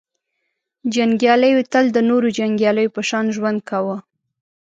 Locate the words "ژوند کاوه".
3.35-3.97